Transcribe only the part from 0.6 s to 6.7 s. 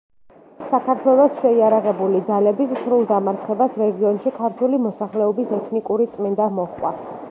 საქართველოს შეიარაღებული ძალების სრულ დამარცხებას რეგიონში ქართული მოსახლეობის ეთნიკური წმენდა